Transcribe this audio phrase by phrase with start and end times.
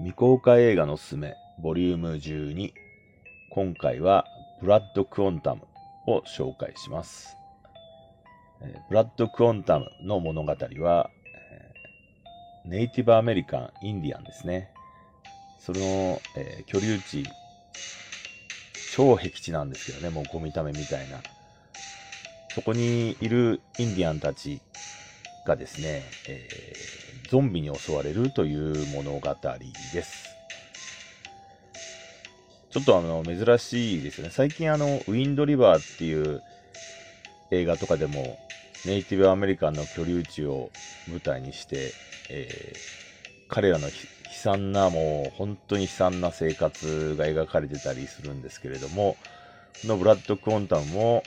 [0.00, 2.72] 未公開映画のすすめ、ボリューム12。
[3.50, 4.24] 今回は、
[4.62, 5.60] ブラッド・クオンタム
[6.06, 7.36] を紹介します。
[8.88, 11.10] ブラッド・クオンタムの物語は、
[12.64, 14.70] ネイティブアメリカン・インディアンですね。
[15.58, 15.78] その、
[16.34, 17.26] えー居留地、
[18.94, 21.18] 超僻地なんですけどね、もうゴミためみたいな。
[22.54, 24.62] そこにいるインディアンたち
[25.44, 29.36] がですね、えーゾンビに襲われるという物語
[29.92, 30.36] です。
[32.70, 34.30] ちょっとあの、珍しいですよね。
[34.32, 36.42] 最近あの、ウィンドリバーっていう
[37.52, 38.36] 映画とかでも、
[38.84, 40.70] ネイティブアメリカンの居留地を
[41.08, 41.92] 舞台にして、
[42.30, 43.00] えー
[43.50, 43.92] 彼らの悲
[44.32, 49.16] 惨な、もう本当に悲惨な生活が描かれてたりするんですけれども、
[49.82, 51.24] このブラッド・クオンタムも、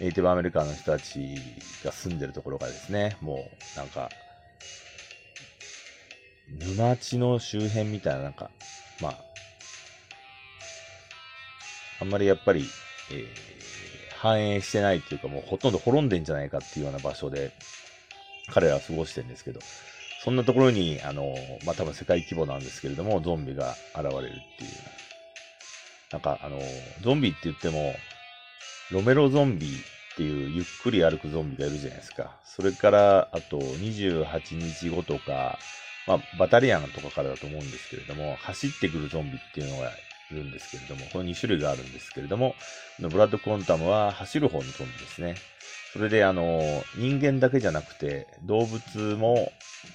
[0.00, 1.36] ネイティブアメリカンの人たち
[1.84, 4.10] が住んでるところがですね、もうなんか、
[6.48, 8.50] 沼地の周辺みたいな、なんか、
[9.00, 9.14] まあ、
[12.00, 12.64] あんまりやっぱり、
[13.12, 13.56] えー
[14.26, 17.52] 繁栄してないっていうか、もうほとんど滅んでんじゃないかっていうような場所で、
[18.52, 19.60] 彼らは過ごしてるんですけど、
[20.24, 24.32] そんなところに、あの、まあ、多分世界規模なんですけれども、ゾンビが現れるっていう。
[26.10, 26.60] なんか、あの、
[27.02, 27.94] ゾンビって言っても、
[28.90, 32.30] ロメロゾンビっていうゆっくり歩くゾンビがいるじゃないですか。
[32.44, 35.58] それから、あと28日後とか、
[36.06, 39.90] まあ、バタリアンとかからだと思うんですけれども、走ってくるゾンビっていうのが
[40.30, 42.54] いるんですけれども、この2種類があるんですけれども、
[43.00, 45.36] ブラッド・コンタムは走る方のゾンビですね。
[45.92, 49.52] それで、あの、人間だけじゃなくて、動物も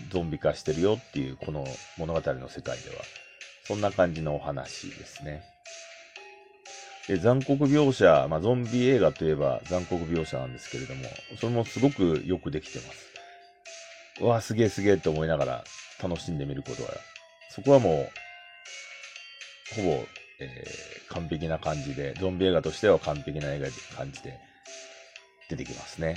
[0.10, 1.66] ゾンビ化してるよっていう、この
[1.98, 3.06] 物語の世界では、
[3.64, 5.44] そんな感じのお話ですね。
[7.08, 11.04] で残酷描写、まあ、ゾンビ映画といえば残酷描写なんですけれども、
[11.40, 13.12] それもすごくよくできてます。
[14.22, 15.64] うわ、すげえすげえと思いながら
[16.02, 16.90] 楽しんでみることは、
[17.50, 18.10] そこはも
[19.72, 20.06] う、ほぼ、
[20.40, 24.40] えー完璧な感じで、ゾンビ映画としては完璧な映画で感じで
[25.50, 26.16] 出てきますね。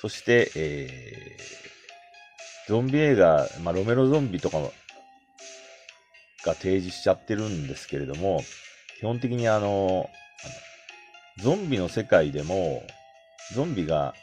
[0.00, 1.64] そして、えー
[2.66, 4.58] ゾンビ映画、まあ、ロメロゾンビとか
[6.46, 8.42] が提示しちゃってるんですけれども、
[9.04, 10.10] 本的にあの、
[11.38, 12.82] ゾンビの世界でも、
[13.54, 14.14] ゾンビが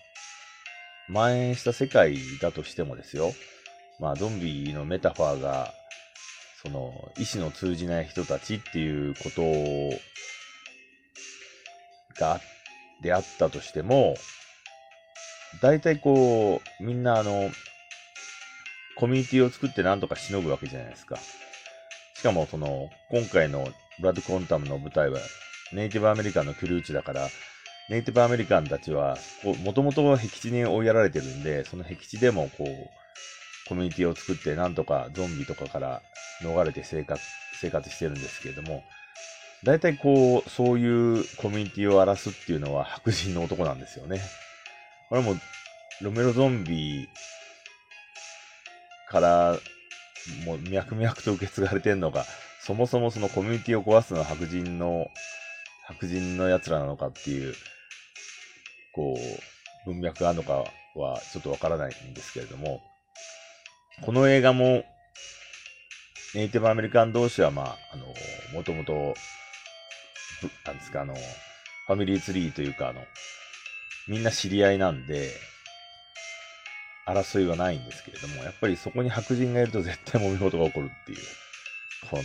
[1.08, 3.34] 蔓延した世界だとしてもですよ、
[4.00, 5.74] まあ、ゾンビのメタファーが、
[6.64, 9.42] その、意志の通じない人たちっていうこと
[12.20, 12.40] が、
[13.02, 14.16] であったとしても、
[15.62, 17.52] 大体こう、みんなあの、
[18.96, 21.18] コミュニティを作ってなんとかしのぐわけじゃないですか。
[22.22, 23.68] しかもその、今回の
[24.00, 25.18] ブラッド・コンタムの舞台は、
[25.74, 27.28] ネイティブアメリカンの居留地だから、
[27.90, 29.18] ネイティブアメリカンたちは、
[29.64, 32.68] もともと僻地に追いやられてるんで、その僻地でもこう、
[33.68, 36.04] コミュニティを作って、なんとかゾンビとかから
[36.44, 37.20] 逃れて生活、
[37.60, 38.84] 生活してるんですけれども、
[39.64, 44.22] 大体こう、そういうコミュニティを荒らすっていうのは白人の男なんですよね。
[45.10, 45.36] これも、
[46.04, 47.10] ロメロゾンビ
[49.10, 49.58] から、
[50.46, 52.26] もう脈々と受け継がれてんのか、
[52.62, 55.08] そもそもそのコミュニティを壊すのは白人の、
[55.88, 57.54] 白人の奴らなのかっていう、
[58.94, 60.64] こう、文脈があるのか
[60.96, 62.82] はちょっとわからないんですけれども、
[64.02, 64.84] この映画も、
[66.34, 68.06] ネイティブアメリカン同士は、まあ、あの、
[68.54, 68.94] もともと、
[70.42, 73.02] ぶなんですか、あの、ファミリーツリーというか、あの、
[74.08, 75.30] みんな知り合いなんで、
[77.08, 81.18] 争いはないんですけれども、やっぱりそこに白人がいると絶対揉め事が起こるっていう、
[82.10, 82.24] この、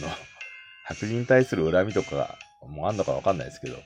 [0.84, 3.76] 白人に対する恨みとか、もうあんのかわかんないですけど、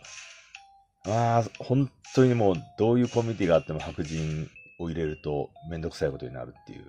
[1.06, 6.84] まあ、本当にもうどういうコミュニティがあっても白人を入れるとめんどくさいことになるっていう。
[6.84, 6.88] だ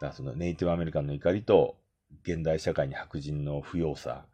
[0.00, 1.76] からそのネイティブアメリカンの怒りと
[2.24, 4.26] 現代社会に白人の不要さ、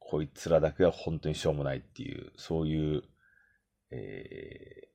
[0.00, 3.02] こいつらだけは本当にしょうもないっていう、そういう、
[3.90, 4.88] え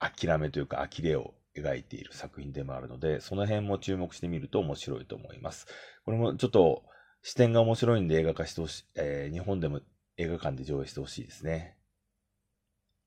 [0.00, 5.66] ー、諦めというか呆れを描いている作品でもあるので、その辺も注目してみると面白いと思います。
[6.04, 6.84] これもちょっと
[7.22, 9.80] 視点が面白いんで映画化してほしい、えー日本でも
[10.16, 11.77] 映画館で上映してほしいですね。